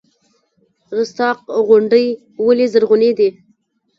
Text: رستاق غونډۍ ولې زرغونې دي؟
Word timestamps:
رستاق 0.97 1.39
غونډۍ 1.67 2.05
ولې 2.45 2.65
زرغونې 2.73 3.11
دي؟ 3.17 3.29